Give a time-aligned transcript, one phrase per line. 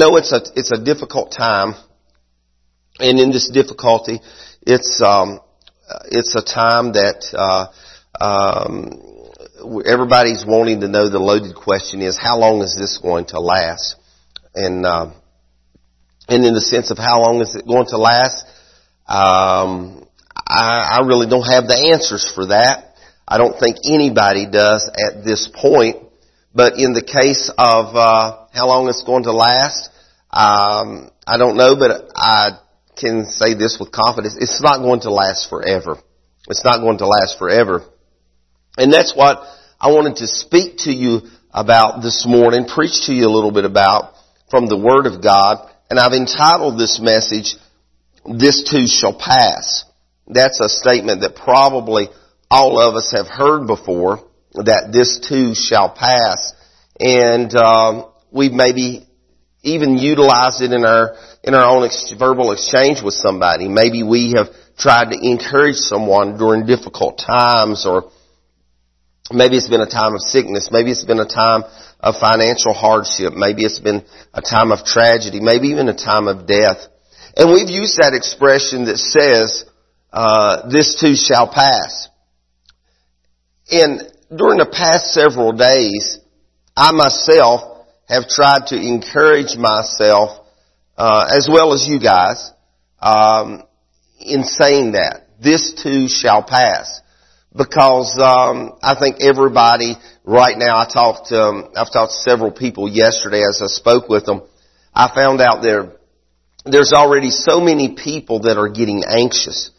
[0.00, 1.74] know it's a, it's a difficult time,
[2.98, 4.20] and in this difficulty,
[4.62, 5.40] it's, um,
[6.10, 7.66] it's a time that, uh,
[8.20, 8.96] um,
[9.86, 13.96] everybody's wanting to know the loaded question is, how long is this going to last?
[14.54, 15.12] And, uh,
[16.28, 18.46] and in the sense of how long is it going to last,
[19.06, 22.94] um, I, I really don't have the answers for that.
[23.28, 25.96] I don't think anybody does at this point.
[26.54, 29.89] But in the case of uh, how long it's going to last,
[30.32, 32.58] um, I don't know, but I
[32.96, 35.98] can say this with confidence: it's not going to last forever.
[36.48, 37.84] It's not going to last forever,
[38.76, 39.38] and that's what
[39.80, 41.22] I wanted to speak to you
[41.52, 44.14] about this morning, preach to you a little bit about
[44.50, 47.56] from the Word of God, and I've entitled this message,
[48.24, 49.84] "This Too Shall Pass."
[50.32, 52.08] That's a statement that probably
[52.50, 56.52] all of us have heard before that this too shall pass.
[56.98, 59.06] And um, we've maybe
[59.62, 63.68] even utilized it in our in our own ex- verbal exchange with somebody.
[63.68, 68.10] Maybe we have tried to encourage someone during difficult times, or
[69.30, 70.70] maybe it's been a time of sickness.
[70.70, 71.64] Maybe it's been a time
[72.00, 73.34] of financial hardship.
[73.34, 75.40] Maybe it's been a time of tragedy.
[75.40, 76.86] Maybe even a time of death.
[77.36, 79.64] And we've used that expression that says,
[80.12, 82.08] uh, "This too shall pass."
[83.70, 84.02] And
[84.34, 86.18] during the past several days,
[86.76, 87.69] I myself
[88.10, 90.44] have tried to encourage myself,
[90.98, 92.52] uh, as well as you guys,
[93.00, 93.62] um,
[94.18, 97.00] in saying that this too shall pass,
[97.56, 100.76] because um, I think everybody right now.
[100.76, 101.32] I talked.
[101.32, 104.42] Um, I've talked to several people yesterday as I spoke with them.
[104.92, 105.92] I found out there
[106.64, 109.70] there's already so many people that are getting anxious.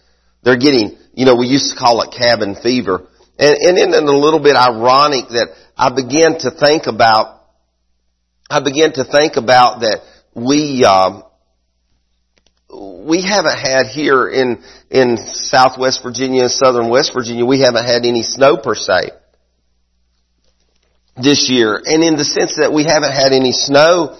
[0.43, 3.07] They're getting, you know, we used to call it cabin fever.
[3.37, 7.40] And, and isn't it a little bit ironic that I began to think about,
[8.51, 10.01] I began to think about that
[10.35, 11.23] we, um,
[12.69, 18.03] we haven't had here in, in southwest Virginia and southern West Virginia, we haven't had
[18.05, 19.11] any snow per se
[21.15, 21.81] this year.
[21.85, 24.19] And in the sense that we haven't had any snow,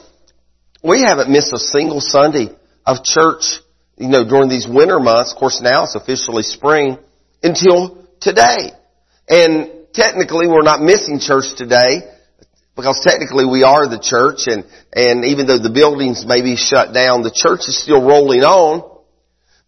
[0.82, 2.56] we haven't missed a single Sunday
[2.86, 3.60] of church,
[3.98, 5.34] you know, during these winter months.
[5.34, 7.00] Of course, now it's officially spring
[7.44, 8.72] until today.
[9.28, 12.08] And technically we're not missing church today
[12.76, 16.94] because technically we are the church and, and even though the buildings may be shut
[16.94, 18.88] down, the church is still rolling on.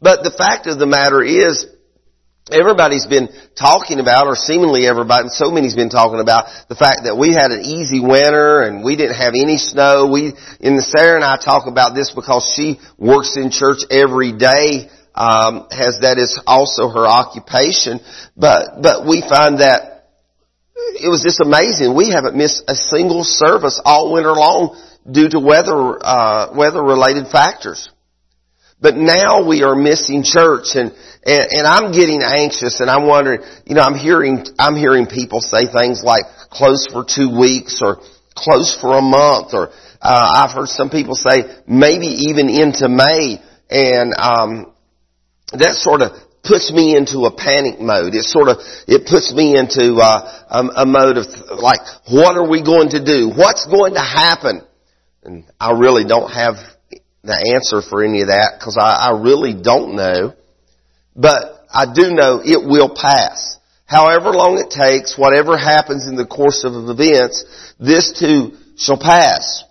[0.02, 1.66] But the fact of the matter is,
[2.52, 7.16] everybody's been talking about, or seemingly everybody, so many's been talking about the fact that
[7.16, 10.09] we had an easy winter and we didn't have any snow.
[10.12, 14.34] We, in the Sarah and I talk about this because she works in church every
[14.34, 18.00] day um, has that as also her occupation.
[18.36, 19.93] But but we find that
[20.96, 21.96] it was just amazing.
[21.96, 27.28] We haven't missed a single service all winter long due to weather uh, weather related
[27.28, 27.90] factors.
[28.84, 30.92] But now we are missing church and,
[31.26, 35.40] and, and I'm getting anxious and I'm wondering, you know, I'm hearing, I'm hearing people
[35.40, 38.02] say things like close for two weeks or
[38.36, 39.70] close for a month or,
[40.02, 43.40] uh, I've heard some people say maybe even into May
[43.70, 44.74] and, um,
[45.54, 46.12] that sort of
[46.44, 48.14] puts me into a panic mode.
[48.14, 51.26] It sort of, it puts me into uh, a, a mode of
[51.59, 51.80] like,
[52.12, 53.31] what are we going to do?
[53.34, 54.62] What's going to happen?
[55.24, 56.56] And I really don't have
[57.24, 60.34] the answer for any of that because I, I really don't know.
[61.16, 63.58] But I do know it will pass.
[63.86, 67.46] However long it takes, whatever happens in the course of events,
[67.80, 69.64] this too shall pass.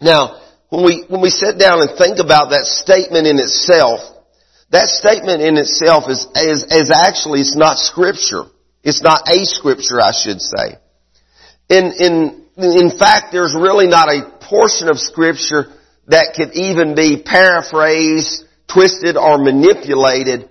[0.00, 0.40] Now,
[0.70, 4.00] when we, when we sit down and think about that statement in itself,
[4.74, 8.42] that statement in itself is, is, is actually, it's not scripture.
[8.82, 10.78] It's not a scripture, I should say.
[11.68, 15.72] In, in, in fact, there's really not a portion of scripture
[16.08, 20.50] that could even be paraphrased, twisted, or manipulated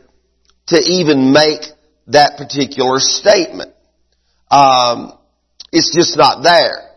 [0.67, 1.61] to even make
[2.07, 3.73] that particular statement.
[4.49, 5.17] Um,
[5.73, 6.91] it's just not there.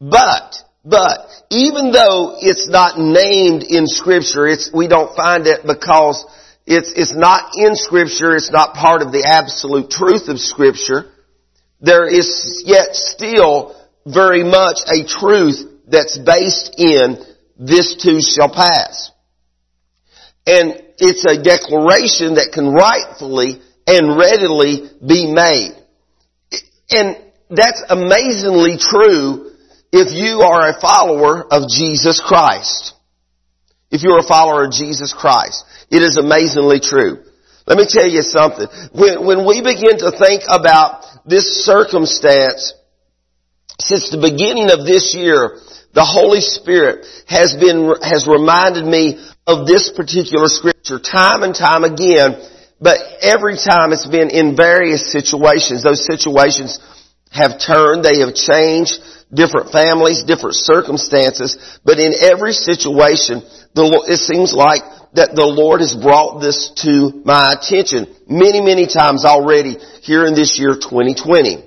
[0.00, 0.54] But,
[0.84, 6.24] but, even though it's not named in scripture, it's, we don't find it because
[6.70, 11.10] it's, it's not in scripture, it's not part of the absolute truth of scripture.
[11.80, 13.74] There is yet still
[14.06, 17.18] very much a truth that's based in
[17.58, 19.10] this too shall pass.
[20.46, 25.74] And it's a declaration that can rightfully and readily be made.
[26.90, 27.16] And
[27.50, 29.50] that's amazingly true
[29.90, 32.94] if you are a follower of Jesus Christ.
[33.90, 35.64] If you're a follower of Jesus Christ.
[35.90, 37.24] It is amazingly true.
[37.66, 38.66] Let me tell you something.
[38.92, 42.74] When, when we begin to think about this circumstance,
[43.78, 45.58] since the beginning of this year,
[45.92, 51.82] the Holy Spirit has been, has reminded me of this particular scripture time and time
[51.82, 52.38] again,
[52.80, 55.82] but every time it's been in various situations.
[55.82, 56.78] Those situations
[57.30, 58.98] have turned, they have changed,
[59.32, 63.42] different families, different circumstances, but in every situation,
[63.74, 64.82] the, it seems like
[65.14, 70.34] that the Lord has brought this to my attention many, many times already here in
[70.34, 71.66] this year 2020.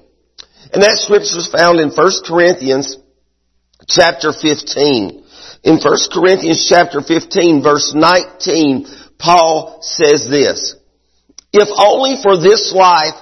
[0.74, 2.98] And that scripture is found in 1 Corinthians
[3.88, 5.24] chapter 15.
[5.64, 5.82] In 1
[6.12, 8.88] Corinthians chapter 15 verse 19,
[9.20, 10.76] Paul says this,
[11.52, 13.16] If only for this life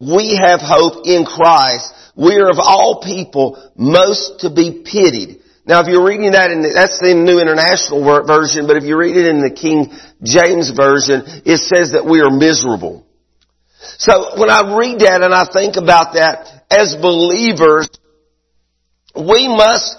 [0.00, 5.40] we have hope in Christ, we are of all people most to be pitied.
[5.64, 8.96] Now if you're reading that in the, that's the New International Version, but if you
[8.98, 9.92] read it in the King
[10.22, 13.06] James Version, it says that we are miserable.
[13.98, 17.88] So when I read that and I think about that, as believers,
[19.14, 19.96] we must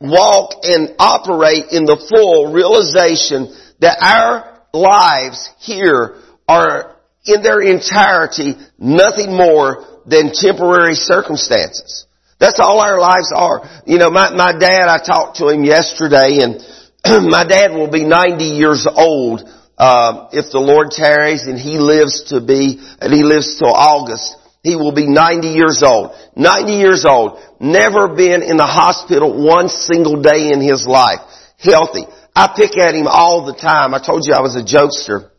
[0.00, 6.16] walk and operate in the full realization that our lives here
[6.48, 12.06] are in their entirety nothing more than temporary circumstances.
[12.38, 13.62] That's all our lives are.
[13.86, 16.58] You know, my, my dad, I talked to him yesterday and
[17.30, 19.42] my dad will be 90 years old,
[19.78, 24.36] uh, if the Lord tarries and he lives to be, and he lives till August.
[24.62, 26.14] He will be 90 years old.
[26.36, 27.42] 90 years old.
[27.58, 31.18] Never been in the hospital one single day in his life.
[31.58, 32.06] Healthy.
[32.34, 33.92] I pick at him all the time.
[33.94, 35.31] I told you I was a jokester.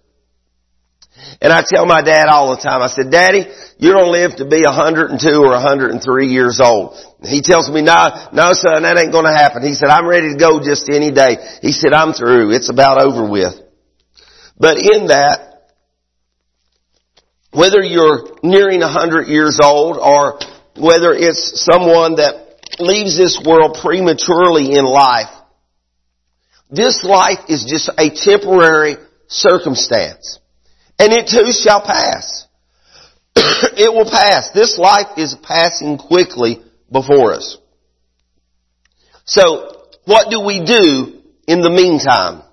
[1.41, 3.45] And I tell my dad all the time, I said, Daddy,
[3.77, 6.95] you don't live to be 102 or 103 years old.
[7.23, 9.63] He tells me, no, no son, that ain't to happen.
[9.63, 11.37] He said, I'm ready to go just any day.
[11.61, 12.51] He said, I'm through.
[12.51, 13.53] It's about over with.
[14.57, 15.71] But in that,
[17.51, 20.39] whether you're nearing 100 years old or
[20.75, 25.29] whether it's someone that leaves this world prematurely in life,
[26.69, 28.95] this life is just a temporary
[29.27, 30.39] circumstance.
[31.03, 32.47] And it too shall pass.
[33.35, 34.51] it will pass.
[34.51, 37.57] This life is passing quickly before us.
[39.25, 42.43] So, what do we do in the meantime?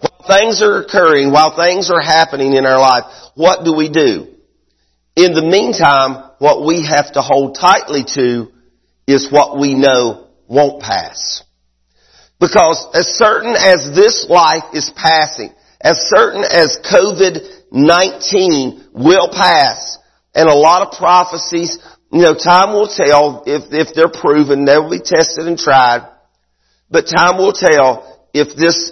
[0.00, 4.26] While things are occurring, while things are happening in our life, what do we do?
[5.16, 8.52] In the meantime, what we have to hold tightly to
[9.06, 11.42] is what we know won't pass.
[12.38, 19.98] Because as certain as this life is passing, as certain as COVID-19 will pass,
[20.34, 21.78] and a lot of prophecies,
[22.12, 26.08] you know, time will tell if, if they're proven, they'll be tested and tried,
[26.90, 28.90] but time will tell if this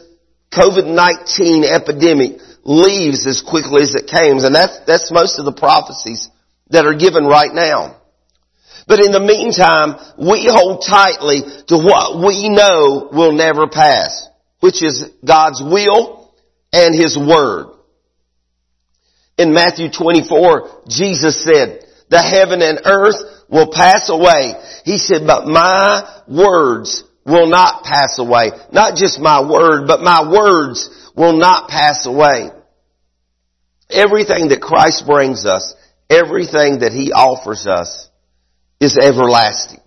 [0.52, 4.38] COVID-19 epidemic leaves as quickly as it came.
[4.38, 6.30] And that's, that's most of the prophecies
[6.70, 8.00] that are given right now.
[8.88, 14.26] But in the meantime, we hold tightly to what we know will never pass,
[14.60, 16.25] which is God's will
[16.72, 17.72] and His Word.
[19.38, 23.16] In Matthew 24, Jesus said, the heaven and earth
[23.48, 24.54] will pass away.
[24.84, 28.52] He said, but my words will not pass away.
[28.72, 32.50] Not just my word, but my words will not pass away.
[33.90, 35.74] Everything that Christ brings us,
[36.08, 38.08] everything that He offers us
[38.80, 39.80] is everlasting.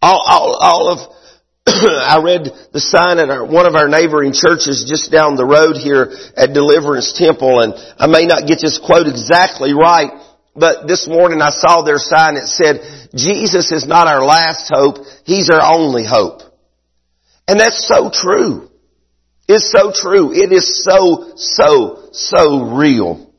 [0.00, 1.14] All, all, all of,
[1.66, 5.76] I read the sign at our, one of our neighboring churches just down the road
[5.76, 10.10] here at Deliverance Temple and I may not get this quote exactly right,
[10.56, 12.82] but this morning I saw their sign that said,
[13.14, 16.42] Jesus is not our last hope, He's our only hope.
[17.46, 18.68] And that's so true.
[19.46, 20.32] It's so true.
[20.32, 23.32] It is so, so, so real.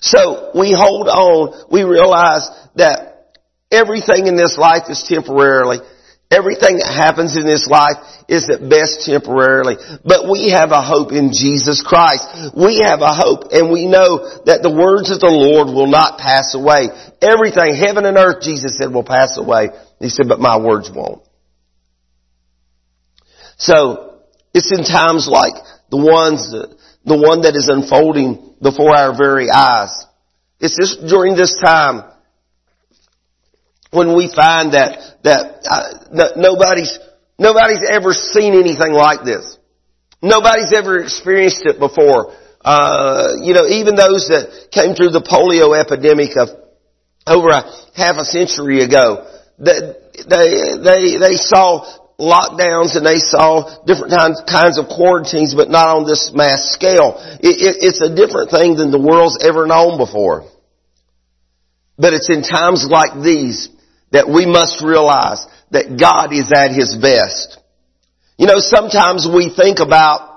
[0.00, 3.34] So we hold on, we realize that
[3.72, 5.78] everything in this life is temporarily.
[6.34, 9.76] Everything that happens in this life is at best temporarily.
[10.02, 12.26] But we have a hope in Jesus Christ.
[12.56, 16.18] We have a hope and we know that the words of the Lord will not
[16.18, 16.90] pass away.
[17.22, 19.70] Everything, heaven and earth, Jesus said, will pass away.
[20.00, 21.22] He said, but my words won't.
[23.56, 24.18] So,
[24.52, 25.54] it's in times like
[25.90, 30.04] the ones, the one that is unfolding before our very eyes.
[30.58, 32.10] It's just during this time
[33.94, 36.98] when we find that, that, uh, nobody's,
[37.38, 39.56] nobody's ever seen anything like this.
[40.20, 42.34] Nobody's ever experienced it before.
[42.64, 46.48] Uh, you know, even those that came through the polio epidemic of
[47.26, 47.62] over a
[47.94, 50.48] half a century ago, that they,
[50.80, 51.84] they, they saw
[52.18, 57.20] lockdowns and they saw different kinds, kinds of quarantines, but not on this mass scale.
[57.40, 60.48] It, it, it's a different thing than the world's ever known before.
[61.96, 63.68] But it's in times like these
[64.14, 65.42] that we must realize
[65.74, 67.58] that God is at His best.
[68.38, 70.34] You know, sometimes we think about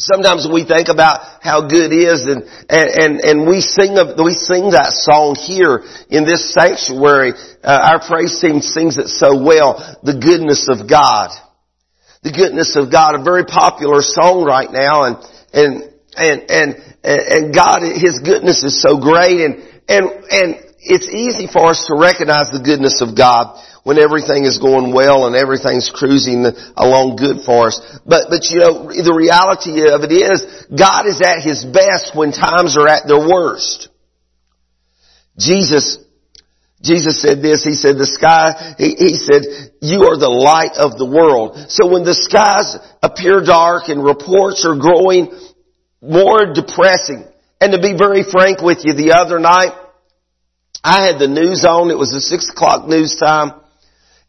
[0.00, 4.32] Sometimes we think about how good is and, and, and, and we sing, of, we
[4.32, 7.32] sing that song here in this sanctuary.
[7.62, 9.76] Uh, our praise team sings it so well.
[10.02, 11.28] The goodness of God.
[12.22, 13.20] The goodness of God.
[13.20, 15.16] A very popular song right now and,
[15.52, 16.70] and, and, and,
[17.04, 21.94] and God, His goodness is so great and, and, and it's easy for us to
[21.94, 26.44] recognize the goodness of God when everything is going well and everything's cruising
[26.76, 27.80] along good for us.
[28.04, 30.40] But, but you know, the reality of it is,
[30.72, 33.88] God is at His best when times are at their worst.
[35.36, 35.98] Jesus,
[36.82, 39.44] Jesus said this, He said the sky, he, he said,
[39.80, 41.56] you are the light of the world.
[41.68, 45.32] So when the skies appear dark and reports are growing
[46.00, 47.24] more depressing,
[47.60, 49.72] and to be very frank with you, the other night,
[50.82, 53.52] I had the news on, it was the six o'clock news time,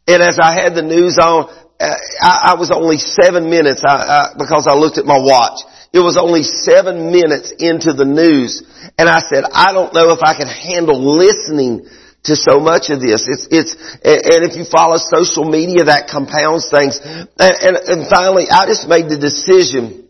[0.07, 1.47] and as I had the news on,
[1.79, 5.63] uh, I, I was only seven minutes I, I, because I looked at my watch.
[5.93, 8.63] It was only seven minutes into the news,
[8.97, 11.87] and I said, I don't know if I can handle listening
[12.23, 13.27] to so much of this.
[13.27, 16.99] It's, it's, and if you follow social media, that compounds things.
[17.01, 20.07] And, and, and finally, I just made the decision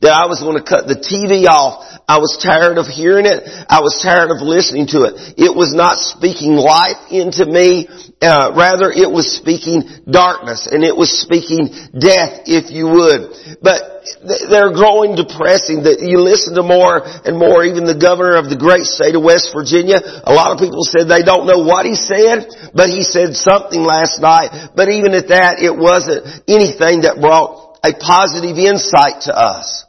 [0.00, 1.84] that I was going to cut the TV off.
[2.04, 3.42] I was tired of hearing it.
[3.66, 5.40] I was tired of listening to it.
[5.40, 7.88] It was not speaking life into me.
[8.20, 13.58] Uh, rather, it was speaking darkness and it was speaking death, if you would.
[13.64, 15.88] But they're growing depressing.
[15.88, 17.64] That you listen to more and more.
[17.64, 21.08] Even the governor of the great state of West Virginia, a lot of people said
[21.08, 24.76] they don't know what he said, but he said something last night.
[24.76, 29.85] But even at that, it wasn't anything that brought a positive insight to us.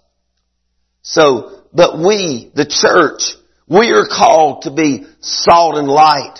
[1.07, 6.39] So, but we, the church, we are called to be salt and light.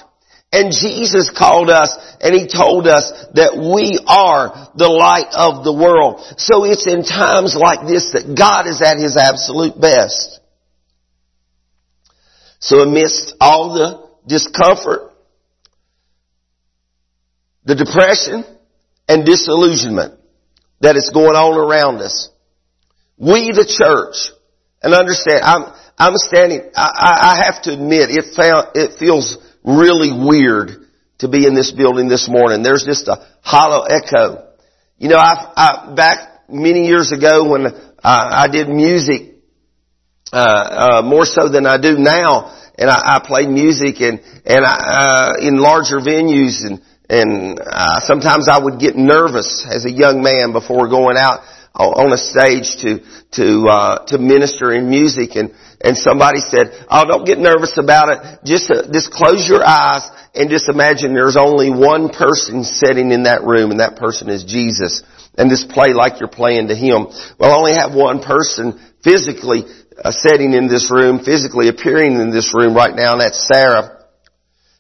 [0.52, 5.72] And Jesus called us and He told us that we are the light of the
[5.72, 6.20] world.
[6.38, 10.42] So it's in times like this that God is at His absolute best.
[12.60, 15.14] So amidst all the discomfort,
[17.64, 18.44] the depression,
[19.08, 20.20] and disillusionment
[20.82, 22.28] that is going on around us,
[23.18, 24.37] we the church
[24.82, 30.12] and understand, I'm, I'm standing, I, I have to admit, it found, it feels really
[30.12, 30.86] weird
[31.20, 32.62] to be in this building this morning.
[32.62, 34.48] There's just a hollow echo.
[34.98, 37.68] You know, I, I back many years ago when
[38.04, 39.36] I, I did music,
[40.32, 44.64] uh, uh, more so than I do now, and I, I played music and, and
[44.64, 49.92] I, uh, in larger venues and, and, uh, sometimes I would get nervous as a
[49.92, 51.42] young man before going out
[51.78, 53.00] on a stage to
[53.38, 58.10] to uh, to minister in music, and and somebody said, "Oh, don't get nervous about
[58.10, 58.40] it.
[58.44, 63.24] Just uh, just close your eyes and just imagine there's only one person sitting in
[63.24, 65.04] that room, and that person is Jesus."
[65.38, 67.14] And just play like you're playing to Him.
[67.38, 69.66] Well, I only have one person physically
[70.04, 73.98] uh, sitting in this room, physically appearing in this room right now, and that's Sarah.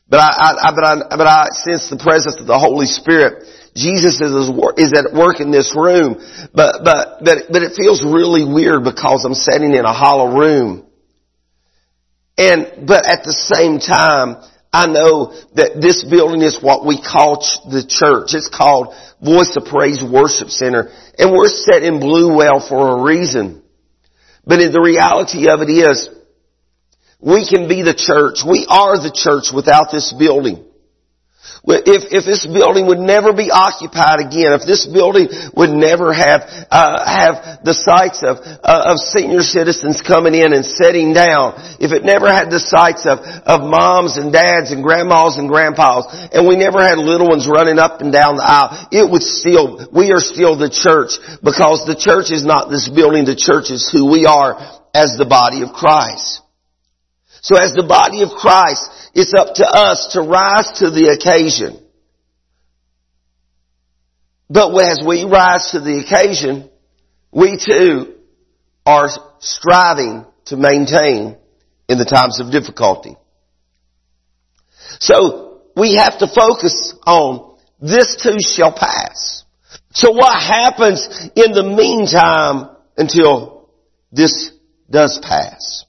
[0.10, 3.44] But I, I, but I, but I sense the presence of the Holy Spirit
[3.77, 4.34] Jesus is,
[4.77, 6.17] is at work in this room,
[6.53, 10.88] but, but, but, but it feels really weird because I'm sitting in a hollow room.
[12.38, 14.41] And, but at the same time,
[14.74, 17.38] I know that this building is what we call
[17.69, 18.34] the church.
[18.34, 18.93] It's called
[19.24, 20.89] Voice of Praise Worship Center.
[21.17, 23.63] And we're set in Bluewell for a reason.
[24.46, 26.10] But the reality of it is,
[27.19, 28.46] we can be the church.
[28.48, 30.66] We are the church without this building.
[31.67, 36.47] If, if this building would never be occupied again, if this building would never have
[36.71, 41.91] uh, have the sights of uh, of senior citizens coming in and sitting down, if
[41.91, 46.47] it never had the sights of of moms and dads and grandmas and grandpas, and
[46.47, 50.15] we never had little ones running up and down the aisle, it would still we
[50.15, 53.27] are still the church because the church is not this building.
[53.27, 54.55] The church is who we are
[54.95, 56.47] as the body of Christ.
[57.48, 61.80] So as the body of Christ, it's up to us to rise to the occasion.
[64.50, 66.70] But as we rise to the occasion,
[67.32, 68.16] we too
[68.86, 69.08] are
[69.39, 71.38] striving to maintain
[71.88, 73.16] in the times of difficulty.
[75.00, 79.46] So we have to focus on this too shall pass.
[79.92, 83.70] So what happens in the meantime until
[84.12, 84.51] this
[84.89, 85.86] does pass?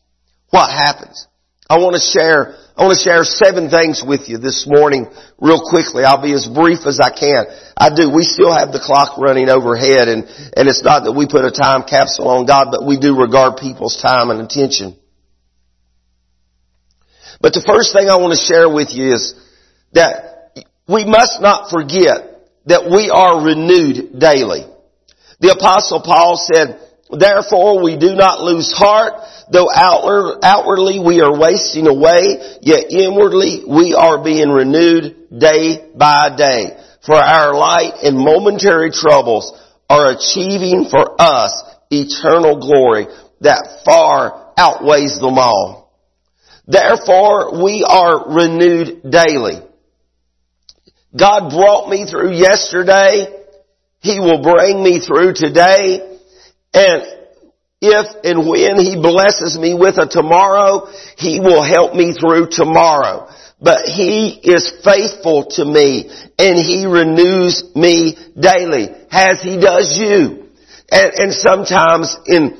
[0.50, 1.27] What happens?
[1.68, 5.06] I want to share, I want to share seven things with you this morning
[5.36, 6.02] real quickly.
[6.02, 7.44] I'll be as brief as I can.
[7.76, 8.08] I do.
[8.08, 10.24] We still have the clock running overhead and,
[10.56, 13.60] and it's not that we put a time capsule on God, but we do regard
[13.60, 14.96] people's time and attention.
[17.40, 19.36] But the first thing I want to share with you is
[19.92, 20.56] that
[20.88, 24.64] we must not forget that we are renewed daily.
[25.40, 31.86] The apostle Paul said, Therefore we do not lose heart, though outwardly we are wasting
[31.86, 36.76] away, yet inwardly we are being renewed day by day.
[37.04, 43.06] For our light and momentary troubles are achieving for us eternal glory
[43.40, 45.94] that far outweighs them all.
[46.66, 49.62] Therefore we are renewed daily.
[51.18, 53.34] God brought me through yesterday.
[54.00, 56.18] He will bring me through today.
[56.74, 57.02] And
[57.80, 63.28] if and when He blesses me with a tomorrow, He will help me through tomorrow.
[63.60, 70.48] But He is faithful to me and He renews me daily as He does you.
[70.90, 72.56] And, and sometimes in,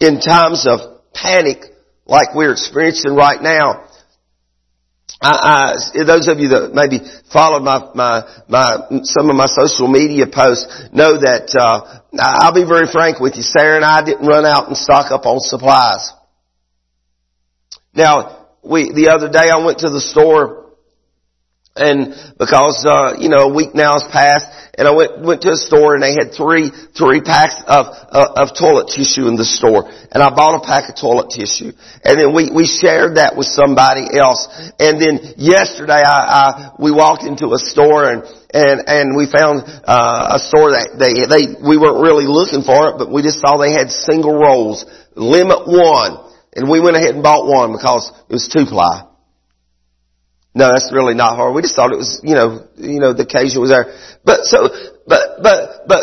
[0.00, 0.80] in times of
[1.12, 1.64] panic
[2.06, 3.88] like we're experiencing right now,
[5.24, 7.00] I, I, those of you that maybe
[7.32, 12.68] followed my, my, my, some of my social media posts know that, uh, I'll be
[12.68, 16.12] very frank with you, Sarah and I didn't run out and stock up on supplies.
[17.94, 20.64] Now, we, the other day I went to the store
[21.74, 25.54] and because, uh, you know, a week now has passed and I went, went to
[25.54, 29.46] a store and they had three, three packs of, uh, of toilet tissue in the
[29.46, 29.86] store.
[29.86, 31.70] And I bought a pack of toilet tissue.
[32.02, 34.50] And then we, we shared that with somebody else.
[34.82, 39.62] And then yesterday I, I we walked into a store and, and, and we found,
[39.86, 43.38] uh, a store that they, they, we weren't really looking for it, but we just
[43.38, 44.82] saw they had single rolls,
[45.14, 46.18] limit one.
[46.54, 49.13] And we went ahead and bought one because it was two ply.
[50.54, 51.54] No, that's really not hard.
[51.54, 53.90] We just thought it was, you know, you know, the occasion was there.
[54.24, 54.70] But so,
[55.06, 56.02] but, but, but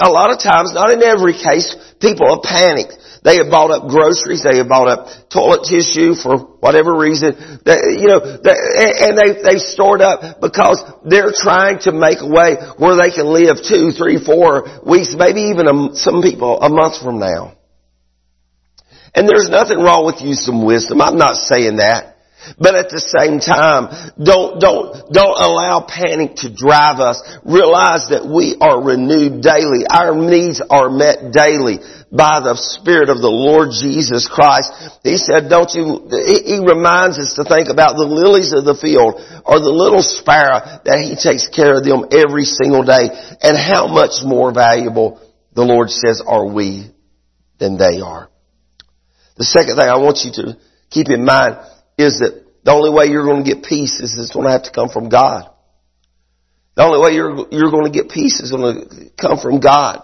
[0.00, 2.96] a lot of times, not in every case, people are panicked.
[3.22, 4.42] They have bought up groceries.
[4.42, 7.60] They have bought up toilet tissue for whatever reason.
[7.64, 8.56] They, you know, they,
[9.04, 13.30] and they they stored up because they're trying to make a way where they can
[13.30, 17.54] live two, three, four weeks, maybe even a, some people a month from now.
[19.14, 21.00] And there's nothing wrong with using wisdom.
[21.00, 22.11] I'm not saying that.
[22.58, 27.22] But at the same time, don't, don't, don't allow panic to drive us.
[27.44, 29.86] Realize that we are renewed daily.
[29.86, 31.78] Our needs are met daily
[32.12, 34.70] by the Spirit of the Lord Jesus Christ.
[35.02, 39.16] He said, don't you, he reminds us to think about the lilies of the field
[39.46, 43.08] or the little sparrow that he takes care of them every single day
[43.40, 45.22] and how much more valuable
[45.54, 46.90] the Lord says are we
[47.58, 48.28] than they are.
[49.36, 50.58] The second thing I want you to
[50.90, 51.56] keep in mind
[51.98, 54.64] is that the only way you're going to get peace is it's going to have
[54.64, 55.50] to come from God.
[56.74, 60.02] The only way you're, you're going to get peace is going to come from God.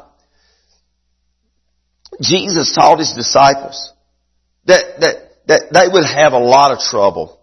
[2.20, 3.92] Jesus taught his disciples
[4.66, 7.40] that, that, that they would have a lot of trouble.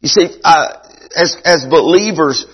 [0.00, 0.68] You see, uh,
[1.16, 2.44] as, as believers,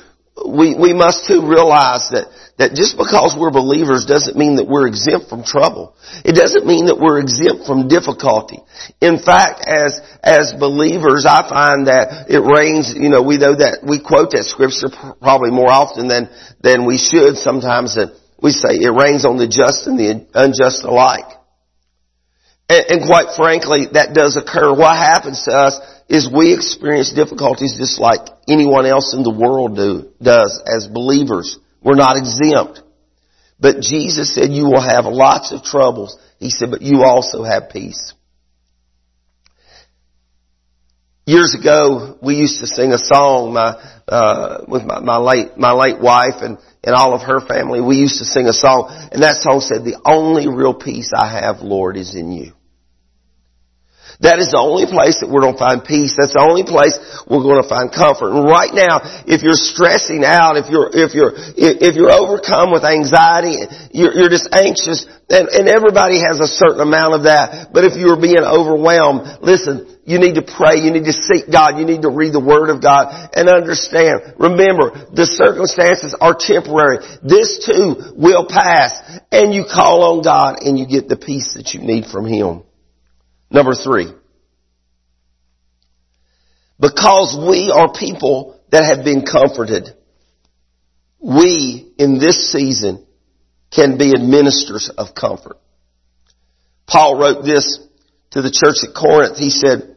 [0.46, 4.86] we, we must too realize that that just because we're believers doesn't mean that we're
[4.86, 5.96] exempt from trouble.
[6.24, 8.62] It doesn't mean that we're exempt from difficulty.
[9.02, 13.82] In fact, as, as believers, I find that it rains, you know, we know that,
[13.82, 14.86] we quote that scripture
[15.18, 16.30] probably more often than,
[16.62, 20.86] than we should sometimes that we say it rains on the just and the unjust
[20.86, 21.26] alike.
[22.70, 24.70] And, and quite frankly, that does occur.
[24.70, 29.74] What happens to us is we experience difficulties just like anyone else in the world
[29.74, 31.58] do, does as believers.
[31.84, 32.80] We're not exempt.
[33.60, 36.18] But Jesus said you will have lots of troubles.
[36.38, 38.14] He said, but you also have peace.
[41.26, 45.72] Years ago, we used to sing a song, my, uh, with my, my late, my
[45.72, 47.80] late wife and, and all of her family.
[47.80, 51.30] We used to sing a song, and that song said, the only real peace I
[51.40, 52.52] have, Lord, is in you.
[54.20, 56.14] That is the only place that we're going to find peace.
[56.14, 56.94] That's the only place
[57.26, 58.30] we're going to find comfort.
[58.30, 62.86] And right now, if you're stressing out, if you're, if you're, if you're overcome with
[62.86, 63.58] anxiety,
[63.90, 67.74] you're, you're just anxious, and, and everybody has a certain amount of that.
[67.74, 70.78] But if you're being overwhelmed, listen, you need to pray.
[70.84, 71.80] You need to seek God.
[71.80, 74.36] You need to read the Word of God and understand.
[74.38, 77.00] Remember, the circumstances are temporary.
[77.24, 79.00] This too will pass.
[79.32, 82.62] And you call on God and you get the peace that you need from Him.
[83.54, 84.12] Number three.
[86.80, 89.90] Because we are people that have been comforted,
[91.20, 93.06] we in this season
[93.72, 95.56] can be administrators of comfort.
[96.88, 97.78] Paul wrote this
[98.32, 99.38] to the church at Corinth.
[99.38, 99.96] He said,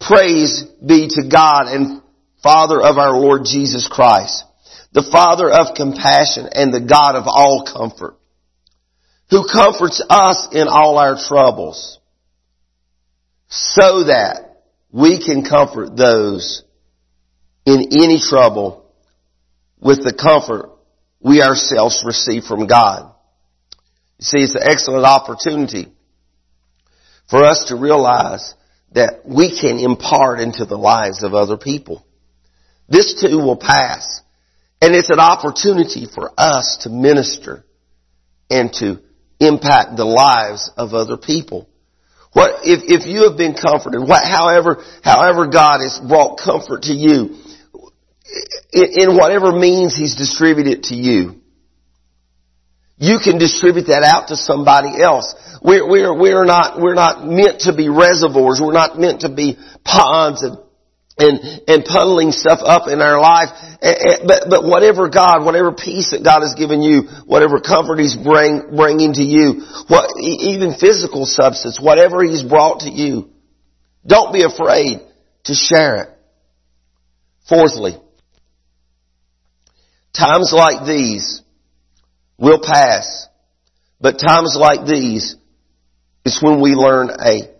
[0.00, 2.00] praise be to God and
[2.40, 4.44] Father of our Lord Jesus Christ,
[4.92, 8.16] the Father of compassion and the God of all comfort,
[9.28, 11.99] who comforts us in all our troubles
[13.50, 16.62] so that we can comfort those
[17.66, 18.90] in any trouble
[19.80, 20.70] with the comfort
[21.20, 23.12] we ourselves receive from God.
[24.18, 25.88] You see, it's an excellent opportunity
[27.28, 28.54] for us to realize
[28.92, 32.04] that we can impart into the lives of other people.
[32.88, 34.20] This too will pass.
[34.82, 37.64] And it's an opportunity for us to minister
[38.48, 39.00] and to
[39.38, 41.69] impact the lives of other people.
[42.32, 46.92] What, if, if you have been comforted, what, however, however God has brought comfort to
[46.92, 47.36] you,
[48.72, 51.40] in, in whatever means He's distributed to you,
[52.98, 55.34] you can distribute that out to somebody else.
[55.62, 58.60] We're, we're, we're not, we're not meant to be reservoirs.
[58.62, 60.58] We're not meant to be ponds and,
[61.20, 63.50] and, and puddling stuff up in our life.
[64.26, 68.74] But, but whatever God, whatever peace that God has given you, whatever comfort He's bring,
[68.74, 73.30] bringing to you, what, even physical substance, whatever He's brought to you,
[74.06, 75.00] don't be afraid
[75.44, 76.08] to share it.
[77.48, 77.96] Fourthly,
[80.16, 81.42] times like these
[82.38, 83.26] will pass.
[84.00, 85.36] But times like these
[86.24, 87.59] is when we learn a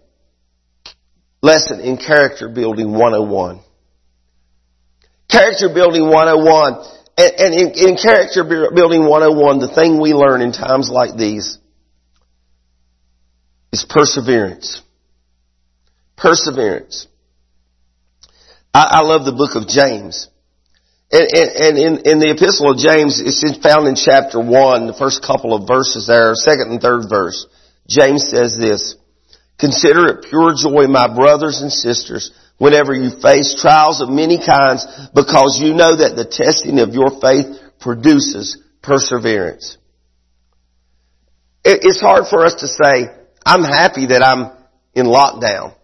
[1.43, 3.61] lesson in character building 101.
[5.31, 6.85] Character building 101.
[7.17, 11.59] And, and in, in character building 101, the thing we learn in times like these
[13.73, 14.83] is perseverance.
[16.17, 17.07] Perseverance.
[18.75, 20.29] I, I love the book of James.
[21.13, 25.25] And, and, in, in the epistle of James, it's found in chapter 1, the first
[25.25, 27.47] couple of verses there, second and third verse.
[27.89, 28.95] James says this,
[29.61, 34.87] Consider it pure joy, my brothers and sisters, whenever you face trials of many kinds,
[35.15, 39.77] because you know that the testing of your faith produces perseverance.
[41.63, 44.57] It's hard for us to say, I'm happy that I'm
[44.95, 45.75] in lockdown.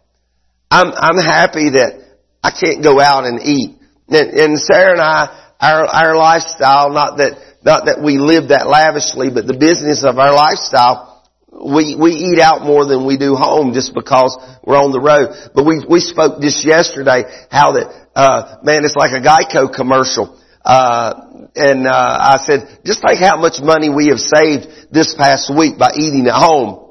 [0.70, 2.02] I'm, I'm happy that
[2.42, 3.76] I can't go out and eat.
[4.08, 8.68] And, and Sarah and I, our, our lifestyle, not that, not that we live that
[8.68, 11.15] lavishly, but the business of our lifestyle,
[11.64, 15.52] we, we eat out more than we do home just because we're on the road.
[15.54, 20.40] But we, we spoke just yesterday how that, uh, man, it's like a Geico commercial.
[20.64, 25.52] Uh, and, uh, I said, just think how much money we have saved this past
[25.54, 26.85] week by eating at home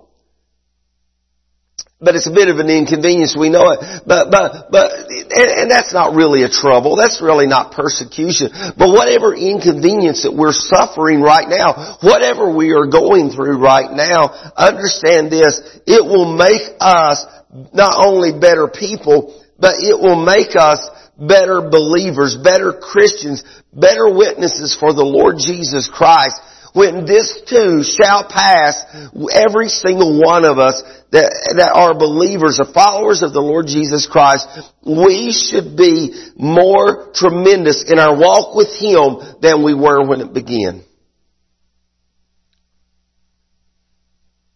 [1.99, 3.37] but it's a bit of an inconvenience.
[3.39, 6.97] We know it, but but but, and, and, that's not really a trouble.
[6.97, 8.51] That's really not persecution.
[8.51, 14.27] But whatever inconvenience that we're suffering right now, whatever we are going through right now,
[14.59, 17.23] understand this: it will make us
[17.71, 20.83] not only better people, but it will make us
[21.15, 26.43] better believers, better Christians, better witnesses for the Lord Jesus Christ
[26.75, 28.83] when this too shall pass,
[29.31, 34.07] every single one of us that, that are believers, are followers of the Lord Jesus
[34.11, 34.45] Christ,
[34.85, 40.33] we should be more tremendous in our walk with Him than we were when it
[40.33, 40.83] began.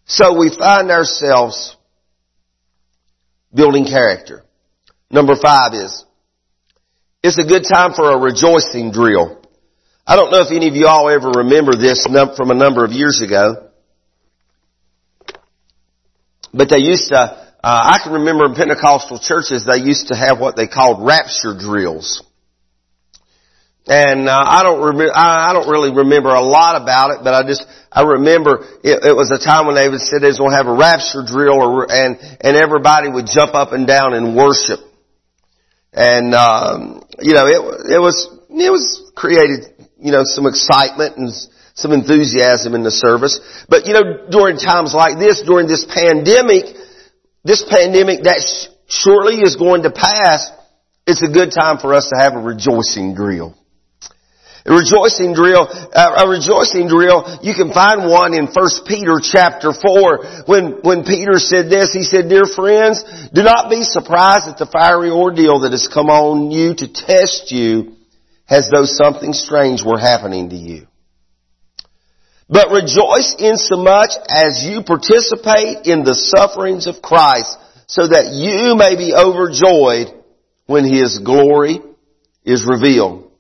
[0.06, 1.78] So we find ourselves
[3.54, 4.44] building character.
[5.10, 6.04] Number five is,
[7.24, 9.39] it's a good time for a rejoicing drill.
[10.10, 12.92] I don't know if any of you all ever remember this from a number of
[12.92, 13.70] years ago,
[16.52, 20.40] but they used to, uh, I can remember in Pentecostal churches they used to have
[20.40, 22.24] what they called rapture drills.
[23.86, 25.14] And uh, I don't remember.
[25.16, 29.16] I don't really remember a lot about it, but I just I remember it, it
[29.16, 31.62] was a time when they would say they was going to have a rapture drill,
[31.62, 34.80] or, and and everybody would jump up and down and worship.
[35.94, 41.32] And um, you know, it it was it was created you know, some excitement and
[41.76, 43.40] some enthusiasm in the service.
[43.68, 46.76] But you know, during times like this, during this pandemic,
[47.44, 50.52] this pandemic that sh- shortly is going to pass,
[51.08, 53.56] it's a good time for us to have a rejoicing drill.
[54.66, 58.54] A rejoicing drill, a rejoicing drill, you can find one in 1
[58.86, 63.02] Peter chapter 4 when, when Peter said this, he said, Dear friends,
[63.34, 67.52] do not be surprised at the fiery ordeal that has come on you to test
[67.52, 67.96] you
[68.50, 70.88] as though something strange were happening to you.
[72.50, 78.96] But rejoice insomuch as you participate in the sufferings of Christ, so that you may
[78.96, 80.14] be overjoyed
[80.66, 81.80] when His glory
[82.44, 83.32] is revealed.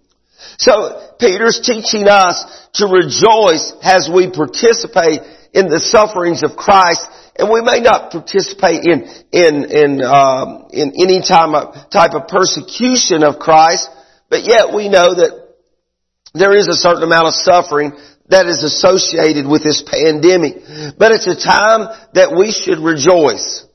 [0.58, 2.45] So Peter's teaching us
[2.76, 5.22] to rejoice as we participate
[5.54, 10.93] in the sufferings of Christ, and we may not participate in in in um, in
[11.02, 13.89] any time of, type of persecution of Christ,
[14.30, 15.50] but yet we know that
[16.34, 17.94] there is a certain amount of suffering
[18.30, 20.62] that is associated with this pandemic.
[20.98, 23.65] But it's a time that we should rejoice.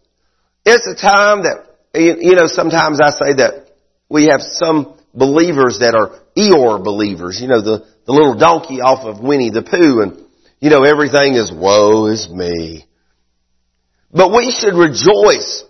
[0.64, 3.74] It's a time that, you know, sometimes I say that
[4.08, 7.40] we have some believers that are Eeyore believers.
[7.40, 10.24] You know, the, the little donkey off of Winnie the Pooh and,
[10.60, 12.86] you know, everything is woe is me.
[14.12, 15.64] But we should rejoice.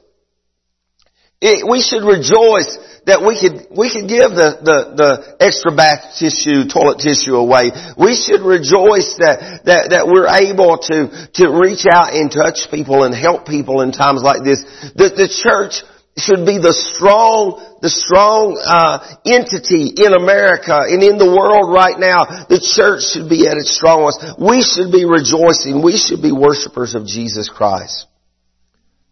[1.41, 6.17] It, we should rejoice that we could, we could give the, the, the extra bath
[6.17, 7.69] tissue, toilet tissue away.
[8.01, 13.05] We should rejoice that, that, that we're able to, to reach out and touch people
[13.05, 14.65] and help people in times like this.
[14.97, 15.85] That the church
[16.17, 21.99] should be the strong, the strong uh, entity in America and in the world right
[21.99, 22.47] now.
[22.49, 24.39] The church should be at its strongest.
[24.39, 25.83] We should be rejoicing.
[25.83, 28.07] We should be worshipers of Jesus Christ.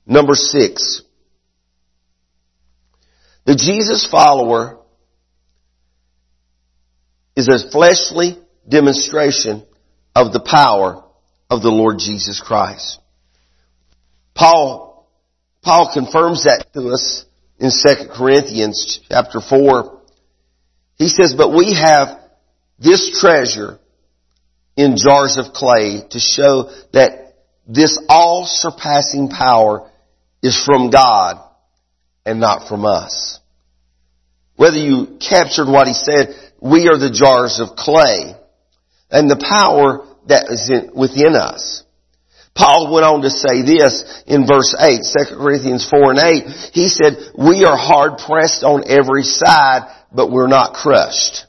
[0.06, 1.02] Number six.
[3.44, 4.78] The Jesus follower
[7.34, 9.64] is a fleshly demonstration
[10.14, 11.02] of the power
[11.50, 13.00] of the Lord Jesus Christ.
[14.34, 15.08] Paul,
[15.62, 17.24] Paul confirms that to us
[17.58, 20.00] in 2 Corinthians chapter 4.
[20.96, 22.20] He says, but we have
[22.78, 23.78] this treasure
[24.76, 27.34] in jars of clay to show that
[27.66, 29.90] this all surpassing power
[30.42, 31.42] is from God
[32.24, 33.40] and not from us.
[34.56, 38.34] Whether you captured what he said, we are the jars of clay
[39.10, 41.82] and the power that is in, within us.
[42.54, 46.44] Paul went on to say this in verse 8, 2 Corinthians 4 and 8.
[46.72, 51.46] He said, we are hard pressed on every side, but we're not crushed.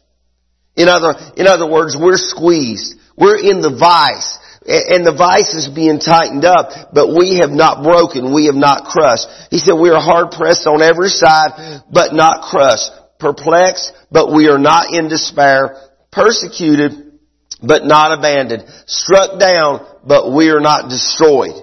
[0.75, 2.95] In other, in other words, we're squeezed.
[3.17, 4.39] We're in the vice.
[4.65, 8.85] And the vice is being tightened up, but we have not broken, we have not
[8.85, 9.27] crushed.
[9.51, 12.91] He said we are hard pressed on every side, but not crushed.
[13.19, 15.81] Perplexed, but we are not in despair.
[16.11, 17.19] Persecuted,
[17.61, 18.63] but not abandoned.
[18.87, 21.55] Struck down, but we are not destroyed.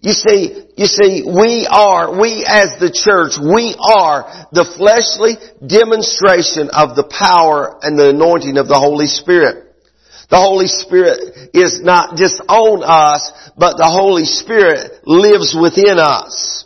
[0.00, 6.68] You see, you see, we are, we as the church, we are the fleshly demonstration
[6.70, 9.63] of the power and the anointing of the Holy Spirit.
[10.30, 16.64] The Holy Spirit is not just on us, but the Holy Spirit lives within us.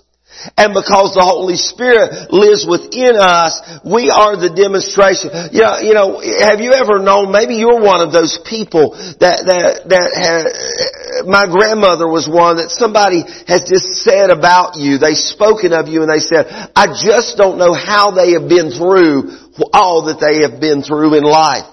[0.55, 5.35] And because the Holy Spirit lives within us, we are the demonstration.
[5.51, 9.43] You know, you know, have you ever known, maybe you're one of those people that,
[9.51, 15.03] that, that had, my grandmother was one that somebody has just said about you.
[15.03, 18.71] They've spoken of you and they said, I just don't know how they have been
[18.71, 19.35] through
[19.75, 21.67] all that they have been through in life.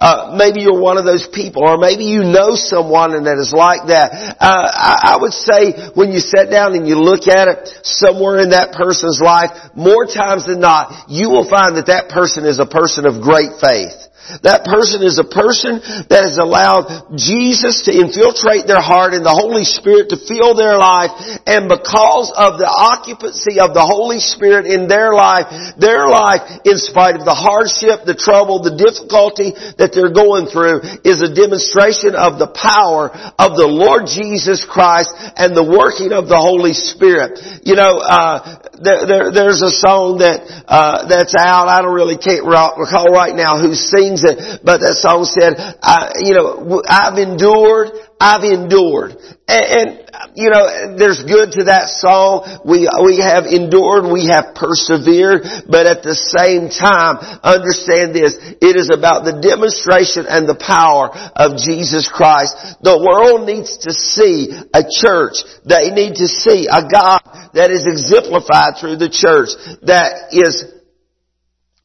[0.00, 3.52] Uh, maybe you're one of those people, or maybe you know someone and that is
[3.52, 4.38] like that.
[4.38, 8.38] Uh, I, I would say when you sit down and you look at it, somewhere
[8.38, 12.58] in that person's life, more times than not, you will find that that person is
[12.58, 14.07] a person of great faith.
[14.44, 15.80] That person is a person
[16.12, 20.76] that has allowed Jesus to infiltrate their heart and the Holy Spirit to fill their
[20.76, 21.16] life.
[21.48, 25.48] And because of the occupancy of the Holy Spirit in their life,
[25.80, 30.84] their life, in spite of the hardship, the trouble, the difficulty that they're going through,
[31.08, 33.08] is a demonstration of the power
[33.40, 35.10] of the Lord Jesus Christ
[35.40, 37.40] and the working of the Holy Spirit.
[37.64, 41.68] You know, uh, there, there, there's a song that uh, that's out.
[41.68, 46.12] I don't really can't recall right now who sings it, but that song said, I,
[46.22, 49.14] you know, I've endured, I've endured.
[49.46, 49.88] And, and,
[50.34, 52.42] you know, there's good to that song.
[52.66, 58.74] We, we have endured, we have persevered, but at the same time, understand this, it
[58.74, 62.54] is about the demonstration and the power of Jesus Christ.
[62.82, 65.42] The world needs to see a church.
[65.64, 67.22] They need to see a God
[67.54, 69.54] that is exemplified through the church
[69.86, 70.66] that is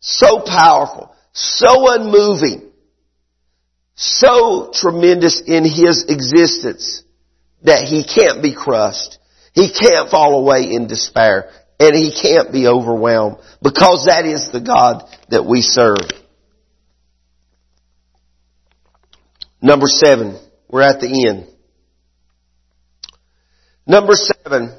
[0.04, 2.72] so powerful, so unmoving,
[3.96, 7.04] so tremendous in his existence
[7.64, 9.18] that he can't be crushed.
[9.54, 14.62] He can't fall away in despair and he can't be overwhelmed because that is the
[14.62, 15.98] God that we serve.
[19.62, 21.48] Number seven, we're at the end.
[23.88, 24.78] Number seven,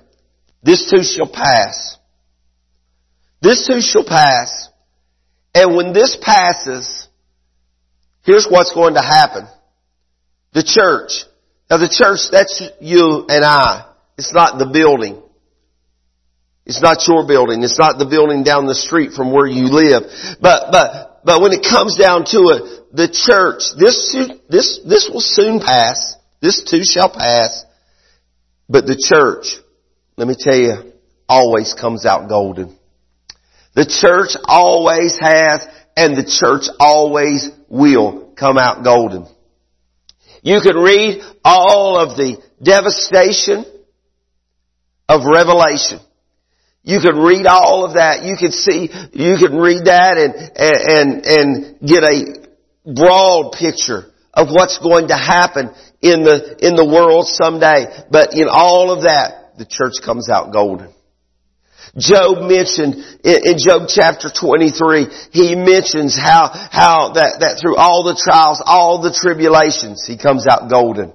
[0.63, 1.99] this too shall pass.
[3.41, 4.69] This too shall pass.
[5.55, 7.09] And when this passes,
[8.23, 9.47] here's what's going to happen.
[10.53, 11.25] The church.
[11.71, 13.87] Now the church, that's you and I.
[14.19, 15.23] It's not the building.
[16.67, 17.63] It's not your building.
[17.63, 20.05] It's not the building down the street from where you live.
[20.41, 24.17] But, but, but when it comes down to it, the church, this,
[24.49, 26.17] this, this will soon pass.
[26.41, 27.65] This too shall pass.
[28.69, 29.57] But the church,
[30.17, 30.93] let me tell you,
[31.29, 32.79] always comes out golden.
[33.75, 39.27] The church always has and the church always will come out golden.
[40.43, 43.65] You can read all of the devastation
[45.09, 46.01] of Revelation.
[46.83, 48.25] You can read all of that.
[48.25, 54.49] You can see, you can read that and, and, and get a broad picture of
[54.51, 55.71] what's going to happen
[56.03, 57.87] in the, in the world someday.
[58.11, 60.93] But in all of that, the church comes out golden.
[61.97, 68.19] Job mentioned in, Job chapter 23, he mentions how, how that, that through all the
[68.19, 71.13] trials, all the tribulations, he comes out golden.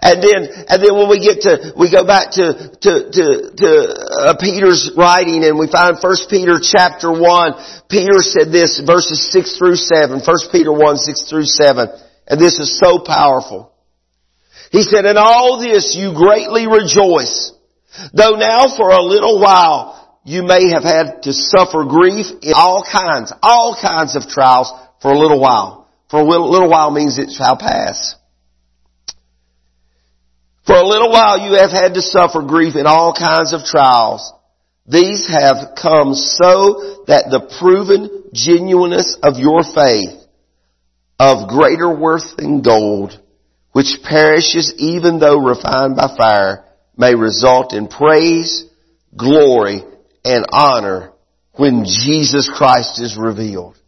[0.00, 3.70] And then, and then when we get to, we go back to, to, to, to
[4.26, 9.58] uh, Peter's writing and we find 1 Peter chapter 1, Peter said this, verses 6
[9.58, 11.88] through 7, 1 Peter 1, 6 through 7,
[12.26, 13.70] and this is so powerful.
[14.72, 17.52] He said, in all this you greatly rejoice,
[18.12, 22.82] though now for a little while you may have had to suffer grief in all
[22.82, 25.88] kinds, all kinds of trials for a little while.
[26.08, 28.16] For a little while means it shall pass.
[30.66, 34.32] For a little while you have had to suffer grief in all kinds of trials.
[34.86, 40.24] These have come so that the proven genuineness of your faith
[41.18, 43.18] of greater worth than gold,
[43.72, 46.63] which perishes even though refined by fire,
[46.96, 48.64] may result in praise,
[49.16, 49.82] glory,
[50.24, 51.12] and honor
[51.52, 53.78] when Jesus Christ is revealed.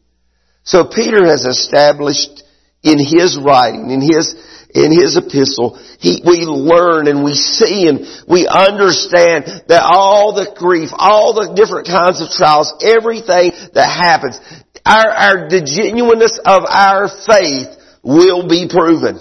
[0.64, 2.42] So Peter has established
[2.83, 4.35] in his writing, in his
[4.77, 10.55] in his epistle, he, we learn and we see and we understand that all the
[10.55, 14.38] grief, all the different kinds of trials, everything that happens,
[14.85, 17.69] our, our, the genuineness of our faith
[18.03, 19.16] will be proven.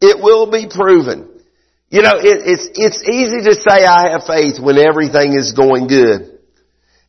[0.00, 1.29] It will be proven.
[1.90, 5.88] You know, it, it's, it's easy to say I have faith when everything is going
[5.88, 6.29] good.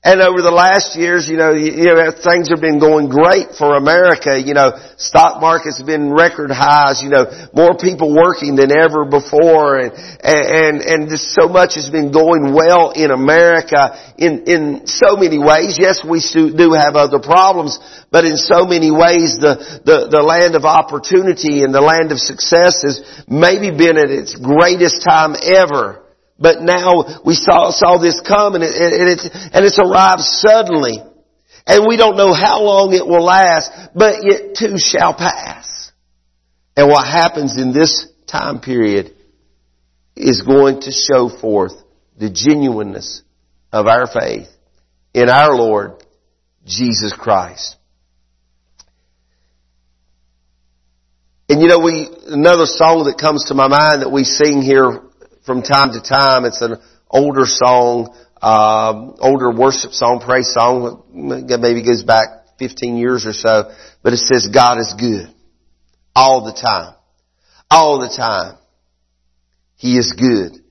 [0.01, 3.77] And over the last years, you know, you, know, things have been going great for
[3.77, 4.33] America.
[4.33, 7.05] You know, stock market's been record highs.
[7.05, 9.93] You know, more people working than ever before, and
[10.25, 15.37] and and just so much has been going well in America in in so many
[15.37, 15.77] ways.
[15.77, 17.77] Yes, we do have other problems,
[18.09, 22.17] but in so many ways, the the the land of opportunity and the land of
[22.17, 26.01] success has maybe been at its greatest time ever.
[26.41, 30.97] But now we saw, saw this come and, it, and it's, and it's arrived suddenly.
[31.67, 35.91] And we don't know how long it will last, but it too shall pass.
[36.75, 39.13] And what happens in this time period
[40.15, 41.73] is going to show forth
[42.17, 43.21] the genuineness
[43.71, 44.47] of our faith
[45.13, 46.04] in our Lord
[46.65, 47.75] Jesus Christ.
[51.47, 55.01] And you know, we, another song that comes to my mind that we sing here
[55.45, 56.45] from time to time.
[56.45, 56.77] It's an
[57.10, 61.04] older song, um, older worship song, praise song.
[61.12, 63.71] Maybe goes back 15 years or so,
[64.04, 65.34] but it says God is good
[66.15, 66.95] all the time,
[67.69, 68.58] all the time.
[69.75, 70.62] He is good.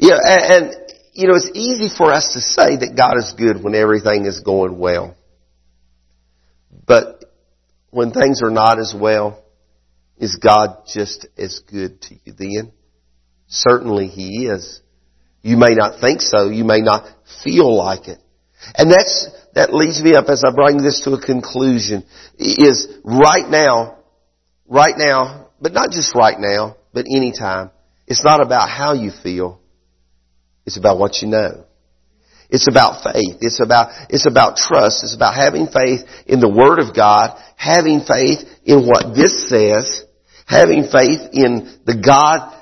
[0.00, 0.74] Yeah, and, and
[1.12, 4.40] you know, it's easy for us to say that God is good when everything is
[4.40, 5.16] going well.
[6.86, 7.24] But
[7.90, 9.44] when things are not as well,
[10.16, 12.72] is God just as good to you then?
[13.48, 14.80] Certainly He is.
[15.42, 16.50] You may not think so.
[16.50, 17.08] You may not
[17.42, 18.18] feel like it.
[18.74, 22.04] And that's, that leads me up as I bring this to a conclusion,
[22.38, 23.98] is right now,
[24.66, 27.70] right now, but not just right now, but anytime,
[28.06, 29.60] it's not about how you feel.
[30.66, 31.64] It's about what you know.
[32.50, 33.38] It's about faith.
[33.40, 35.04] It's about, it's about trust.
[35.04, 40.04] It's about having faith in the Word of God, having faith in what this says,
[40.46, 42.57] having faith in the God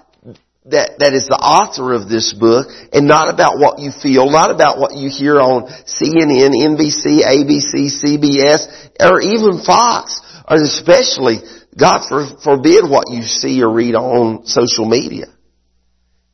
[0.70, 4.50] that, that is the author of this book and not about what you feel, not
[4.50, 8.66] about what you hear on CNN, NBC, ABC, CBS,
[8.98, 11.38] or even Fox, or especially,
[11.78, 12.08] God
[12.42, 15.26] forbid what you see or read on social media.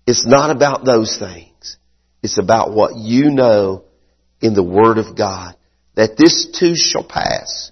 [0.07, 1.77] It's not about those things.
[2.23, 3.85] It's about what you know
[4.41, 5.55] in the Word of God.
[5.95, 7.71] That this too shall pass.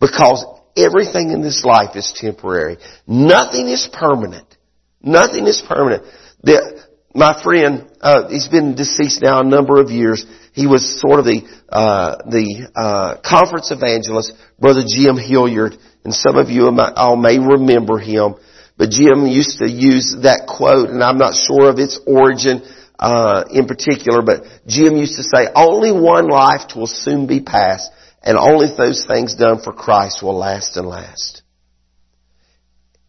[0.00, 0.44] Because
[0.76, 2.78] everything in this life is temporary.
[3.06, 4.56] Nothing is permanent.
[5.02, 6.04] Nothing is permanent.
[6.42, 6.84] The,
[7.14, 10.24] my friend, uh, he's been deceased now a number of years.
[10.52, 16.36] He was sort of the uh, the uh, conference evangelist, Brother Jim Hilliard, and some
[16.36, 18.34] of you all may remember him.
[18.76, 22.62] But Jim used to use that quote, and I'm not sure of its origin
[22.98, 27.90] uh, in particular, but Jim used to say, "Only one life will soon be passed,
[28.22, 31.42] and only those things done for Christ will last and last."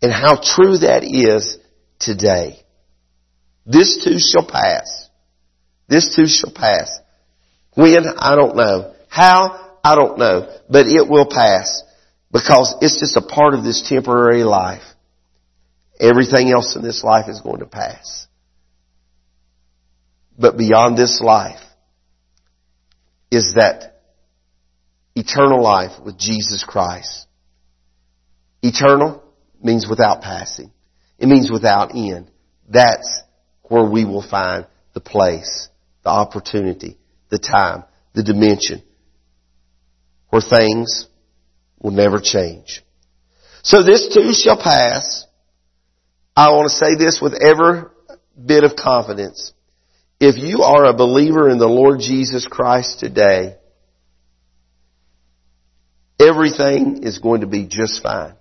[0.02, 1.58] And how true that is
[2.02, 2.60] today.
[3.66, 5.10] This too shall pass.
[5.88, 7.00] This too shall pass.
[7.76, 8.06] When?
[8.18, 8.94] I don't know.
[9.08, 9.78] How?
[9.84, 10.50] I don't know.
[10.70, 11.84] But it will pass.
[12.32, 14.84] Because it's just a part of this temporary life.
[16.00, 18.28] Everything else in this life is going to pass.
[20.38, 21.62] But beyond this life,
[23.32, 24.02] is that
[25.16, 27.28] eternal life with Jesus Christ.
[28.62, 29.24] Eternal
[29.64, 30.72] means without passing.
[31.22, 32.32] It means without end.
[32.68, 33.22] That's
[33.62, 35.70] where we will find the place,
[36.04, 36.98] the opportunity,
[37.30, 37.84] the time,
[38.16, 38.82] the dimension,
[40.30, 41.06] where things
[41.80, 42.84] will never change.
[43.62, 45.28] So this too shall pass.
[46.36, 47.84] I want to say this with every
[48.44, 49.54] bit of confidence.
[50.20, 53.58] If you are a believer in the Lord Jesus Christ today,
[56.20, 58.34] everything is going to be just fine.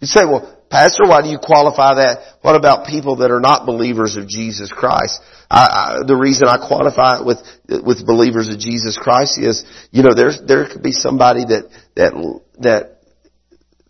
[0.00, 2.36] You say, well, Pastor, why do you qualify that?
[2.42, 5.20] What about people that are not believers of Jesus Christ?
[5.50, 10.04] I, I, the reason I quantify it with with believers of Jesus Christ is, you
[10.04, 13.00] know, there's there could be somebody that that that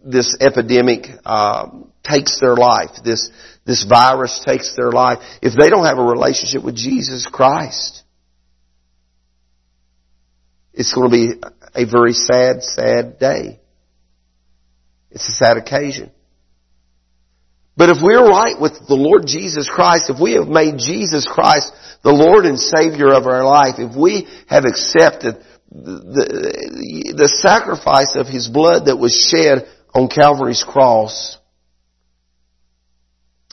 [0.03, 2.91] this epidemic um, takes their life.
[3.05, 3.31] This
[3.67, 5.19] this virus takes their life.
[5.43, 8.03] If they don't have a relationship with Jesus Christ,
[10.73, 11.41] it's going to be
[11.75, 13.61] a very sad, sad day.
[15.11, 16.11] It's a sad occasion.
[17.81, 21.73] But if we're right with the Lord Jesus Christ, if we have made Jesus Christ
[22.05, 28.27] the Lord and Savior of our life, if we have accepted the, the, sacrifice of
[28.27, 31.39] His blood that was shed on Calvary's cross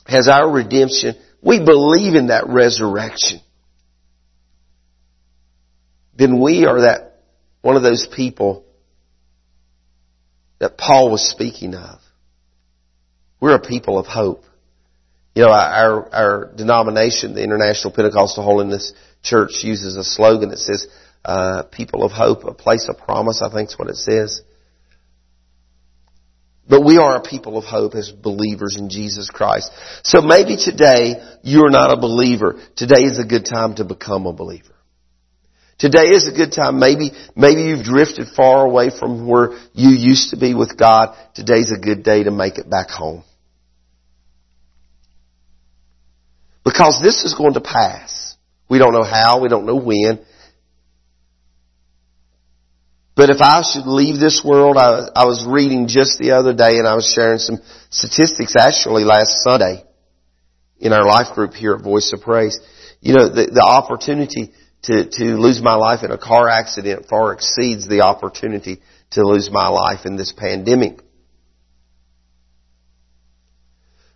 [0.06, 3.40] as our redemption, we believe in that resurrection,
[6.18, 7.22] then we are that
[7.62, 8.66] one of those people
[10.58, 12.00] that Paul was speaking of.
[13.40, 14.44] We're a people of hope.
[15.34, 20.88] You know, our, our denomination, the International Pentecostal Holiness Church, uses a slogan that says,
[21.24, 24.42] uh, people of hope, a place of promise, I think is what it says.
[26.68, 29.70] But we are a people of hope as believers in Jesus Christ.
[30.04, 32.60] So maybe today you're not a believer.
[32.76, 34.74] Today is a good time to become a believer.
[35.78, 36.80] Today is a good time.
[36.80, 41.16] Maybe, maybe you've drifted far away from where you used to be with God.
[41.34, 43.22] Today's a good day to make it back home.
[46.64, 48.36] Because this is going to pass.
[48.68, 50.18] We don't know how, we don't know when.
[53.14, 56.78] But if I should leave this world, I, I was reading just the other day
[56.78, 57.58] and I was sharing some
[57.90, 59.84] statistics actually last Sunday
[60.78, 62.58] in our life group here at Voice of Praise.
[63.00, 64.52] You know, the, the opportunity
[64.82, 69.50] to, to lose my life in a car accident far exceeds the opportunity to lose
[69.50, 71.00] my life in this pandemic.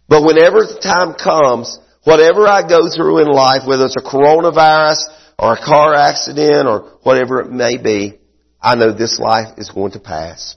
[0.08, 5.04] But whenever the time comes, whatever I go through in life, whether it's a coronavirus
[5.38, 8.18] or a car accident or whatever it may be,
[8.60, 10.56] I know this life is going to pass.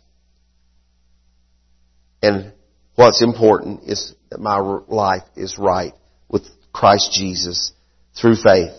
[2.22, 2.54] And
[2.96, 5.94] what's important is that my life is right
[6.28, 6.44] with
[6.74, 7.72] Christ Jesus
[8.20, 8.74] through faith.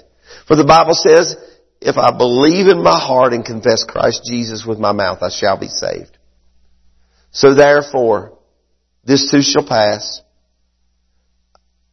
[0.47, 1.37] For the Bible says,
[1.81, 5.59] if I believe in my heart and confess Christ Jesus with my mouth, I shall
[5.59, 6.17] be saved.
[7.33, 8.39] So therefore,
[9.05, 10.23] this too shall pass.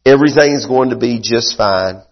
[0.06, 2.02] Everything is going to be just fine.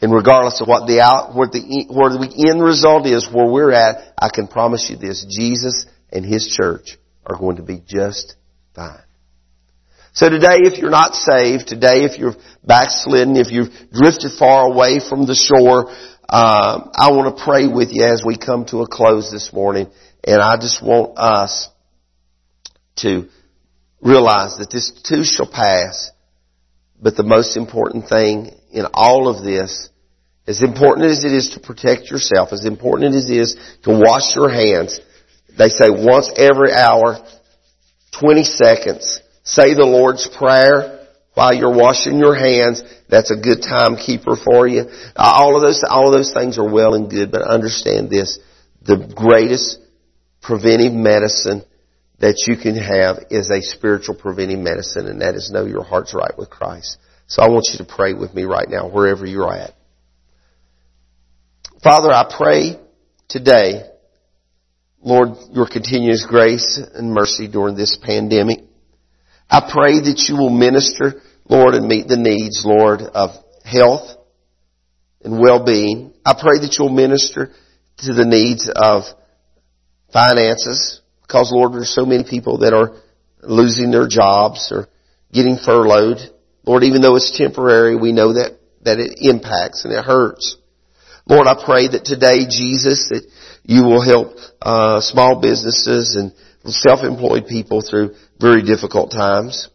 [0.00, 3.72] And regardless of what the out, what the, where the end result is, where we're
[3.72, 8.36] at, I can promise you this, Jesus and His church are going to be just
[8.74, 9.05] fine.
[10.16, 14.98] So today, if you're not saved, today, if you're backslidden, if you've drifted far away
[14.98, 15.90] from the shore,
[16.26, 19.90] uh, I want to pray with you as we come to a close this morning.
[20.24, 21.68] And I just want us
[23.00, 23.28] to
[24.00, 26.10] realize that this too shall pass.
[26.98, 29.90] But the most important thing in all of this,
[30.46, 34.34] as important as it is to protect yourself, as important as it is to wash
[34.34, 34.98] your hands,
[35.58, 37.18] they say once every hour,
[38.18, 42.82] 20 seconds, Say the Lord's Prayer while you're washing your hands.
[43.08, 44.82] That's a good timekeeper for you.
[45.14, 48.40] Uh, all of those, all of those things are well and good, but understand this.
[48.82, 49.78] The greatest
[50.42, 51.62] preventive medicine
[52.18, 56.12] that you can have is a spiritual preventive medicine, and that is know your heart's
[56.12, 56.98] right with Christ.
[57.28, 59.74] So I want you to pray with me right now, wherever you're at.
[61.84, 62.80] Father, I pray
[63.28, 63.82] today,
[65.02, 68.65] Lord, your continuous grace and mercy during this pandemic.
[69.48, 73.30] I pray that you will minister, Lord, and meet the needs, Lord, of
[73.64, 74.16] health
[75.22, 76.12] and well-being.
[76.24, 77.52] I pray that you'll minister
[77.98, 79.04] to the needs of
[80.12, 83.00] finances, because Lord, there's so many people that are
[83.42, 84.88] losing their jobs or
[85.32, 86.18] getting furloughed.
[86.64, 90.56] Lord, even though it's temporary, we know that, that it impacts and it hurts.
[91.28, 93.22] Lord, I pray that today, Jesus, that
[93.64, 96.32] you will help uh, small businesses and
[96.64, 99.68] self-employed people through very difficult times.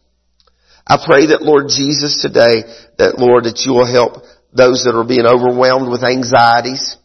[0.86, 2.64] I pray that Lord Jesus today,
[2.98, 6.96] that Lord, that you will help those that are being overwhelmed with anxieties.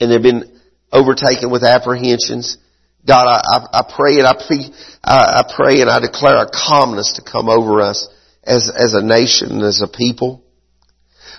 [0.00, 0.60] and they've been
[0.92, 2.58] overtaken with apprehensions.
[3.06, 6.50] God, I, I, I pray and I, plead, I, I pray and I declare a
[6.50, 8.08] calmness to come over us
[8.42, 10.42] as, as a nation and as a people.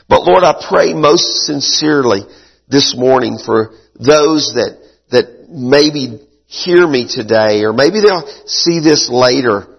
[0.07, 2.21] But Lord, I pray most sincerely
[2.67, 4.77] this morning for those that,
[5.11, 9.75] that maybe hear me today or maybe they'll see this later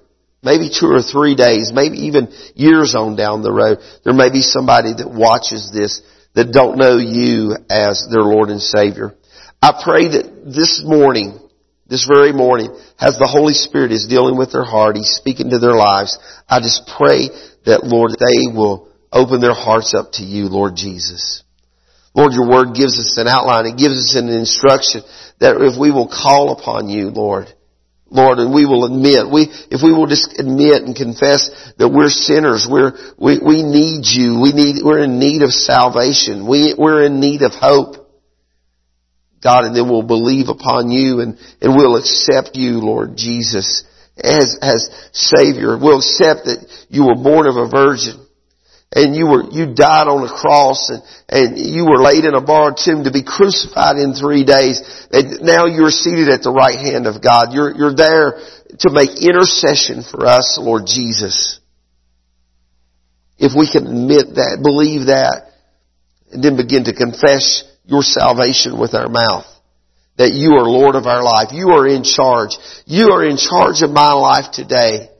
[0.46, 4.42] maybe two or three days, maybe even years on down the road, there may be
[4.42, 6.00] somebody that watches this
[6.34, 9.14] that don't know you as their Lord and Savior.
[9.60, 11.40] I pray that this morning,
[11.88, 15.58] this very morning, as the Holy Spirit is dealing with their heart, He's speaking to
[15.58, 16.16] their lives,
[16.48, 17.30] I just pray
[17.64, 21.42] that, Lord, they will open their hearts up to you, Lord Jesus.
[22.16, 23.66] Lord, your word gives us an outline.
[23.66, 25.02] It gives us an instruction
[25.38, 27.52] that if we will call upon you, Lord,
[28.08, 32.08] Lord, and we will admit, we, if we will just admit and confess that we're
[32.08, 37.04] sinners, we're, we, we need you, we need, we're in need of salvation, we, we're
[37.04, 38.08] in need of hope.
[39.42, 43.84] God, and then we'll believe upon you and, and we'll accept you, Lord Jesus,
[44.16, 45.76] as, as Savior.
[45.76, 48.25] We'll accept that you were born of a virgin
[48.94, 52.40] and you were, you died on a cross and, and you were laid in a
[52.40, 54.80] borrowed tomb to be crucified in three days.
[55.10, 57.52] And now you're seated at the right hand of God.
[57.52, 58.38] You're, you're there
[58.80, 61.60] to make intercession for us, Lord Jesus.
[63.38, 65.52] If we can admit that, believe that,
[66.32, 69.46] and then begin to confess your salvation with our mouth.
[70.16, 71.48] That you are Lord of our life.
[71.52, 72.56] You are in charge.
[72.86, 75.10] You are in charge of my life today.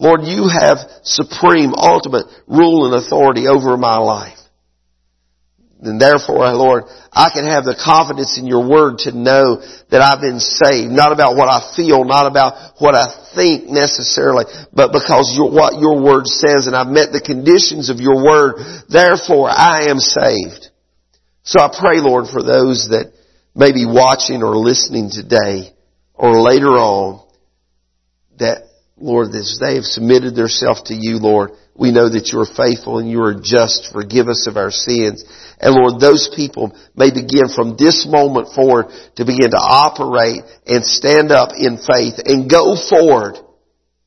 [0.00, 4.38] Lord, you have supreme, ultimate rule and authority over my life.
[5.82, 10.20] And therefore, Lord, I can have the confidence in your word to know that I've
[10.20, 10.92] been saved.
[10.92, 15.80] Not about what I feel, not about what I think necessarily, but because your, what
[15.80, 18.56] your word says and I've met the conditions of your word.
[18.88, 20.68] Therefore, I am saved.
[21.44, 23.12] So I pray, Lord, for those that
[23.54, 25.72] may be watching or listening today
[26.14, 27.26] or later on
[28.38, 28.69] that
[29.00, 32.98] Lord, as they have submitted themselves to you, Lord, we know that you are faithful
[32.98, 35.24] and you are just forgive us of our sins.
[35.58, 40.84] And Lord, those people may begin from this moment forward to begin to operate and
[40.84, 43.40] stand up in faith and go forward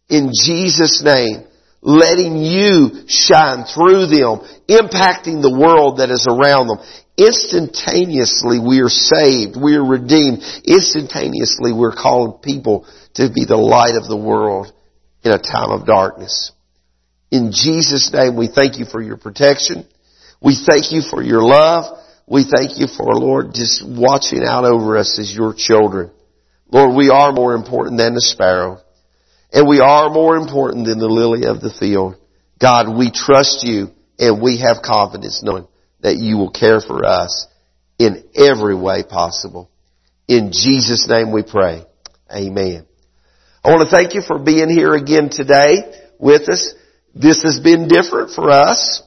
[0.10, 1.48] in Jesus' name,
[1.82, 6.78] letting you shine through them, impacting the world that is around them.
[7.18, 10.46] Instantaneously we are saved, we are redeemed.
[10.66, 12.86] Instantaneously we're calling people
[13.16, 14.72] to be the light of the world
[15.24, 16.52] in a time of darkness.
[17.32, 19.88] In Jesus' name, we thank you for your protection.
[20.42, 21.98] We thank you for your love.
[22.28, 26.12] We thank you for, Lord, just watching out over us as your children.
[26.72, 28.80] Lord, we are more important than the sparrow.
[29.52, 32.16] And we are more important than the lily of the field.
[32.60, 35.68] God, we trust you and we have confidence knowing
[36.02, 37.48] that you will care for us
[38.00, 39.70] in every way possible.
[40.28, 41.84] In Jesus' name we pray.
[42.34, 42.86] Amen.
[43.66, 45.90] I want to thank you for being here again today
[46.20, 46.76] with us.
[47.16, 49.02] This has been different for us.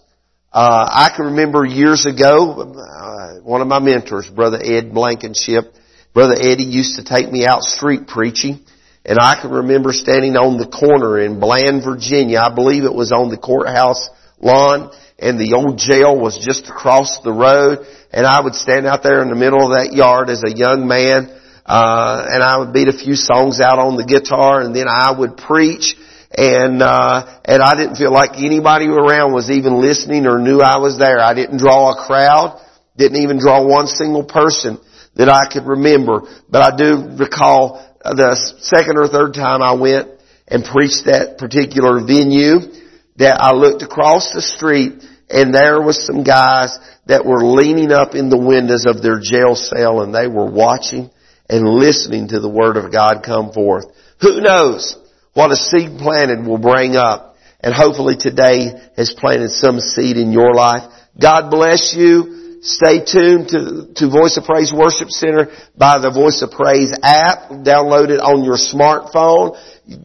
[0.50, 5.74] Uh, I can remember years ago, uh, one of my mentors, Brother Ed Blankenship,
[6.14, 8.64] Brother Eddie used to take me out street preaching,
[9.04, 12.38] and I can remember standing on the corner in Bland, Virginia.
[12.38, 14.08] I believe it was on the courthouse
[14.40, 19.02] lawn, and the old jail was just across the road, and I would stand out
[19.02, 21.28] there in the middle of that yard as a young man,
[21.66, 25.10] uh, and I would beat a few songs out on the guitar and then I
[25.10, 25.96] would preach
[26.30, 30.78] and uh, and I didn't feel like anybody around was even listening or knew I
[30.78, 31.18] was there.
[31.18, 32.62] I didn't draw a crowd,
[32.96, 34.78] didn't even draw one single person
[35.16, 36.22] that I could remember.
[36.48, 40.08] But I do recall the second or third time I went
[40.46, 42.62] and preached that particular venue
[43.16, 48.14] that I looked across the street and there was some guys that were leaning up
[48.14, 51.10] in the windows of their jail cell and they were watching
[51.48, 53.86] and listening to the Word of God come forth.
[54.20, 54.96] Who knows
[55.34, 60.32] what a seed planted will bring up and hopefully today has planted some seed in
[60.32, 60.82] your life.
[61.20, 62.60] God bless you.
[62.62, 67.50] Stay tuned to, to Voice of Praise Worship Center by the Voice of Praise app.
[67.50, 69.54] Download it on your smartphone.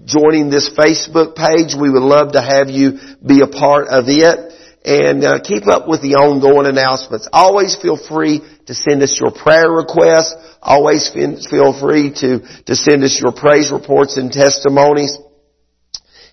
[0.05, 4.53] Joining this Facebook page, we would love to have you be a part of it
[4.83, 7.27] and uh, keep up with the ongoing announcements.
[7.31, 8.41] Always feel free
[8.71, 10.33] to send us your prayer requests.
[10.61, 15.17] Always feel free to, to send us your praise reports and testimonies.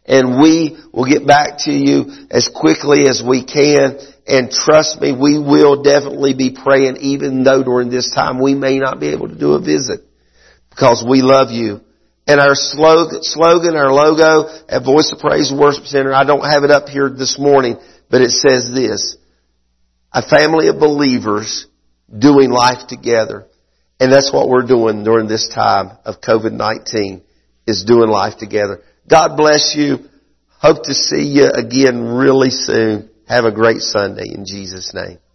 [0.07, 3.99] And we will get back to you as quickly as we can.
[4.29, 8.79] And trust me, we will definitely be praying even though during this time we may
[8.79, 10.03] not be able to do a visit.
[10.71, 11.81] Because we love you.
[12.29, 16.71] And our slogan, our logo at Voice of Praise Worship Center, I don't have it
[16.71, 17.79] up here this morning,
[18.09, 19.17] but it says this,
[20.13, 21.67] a family of believers
[22.17, 23.47] doing life together.
[24.01, 27.23] And that's what we're doing during this time of COVID-19
[27.67, 28.83] is doing life together.
[29.09, 29.99] God bless you.
[30.61, 33.11] Hope to see you again really soon.
[33.27, 35.19] Have a great Sunday in Jesus' name.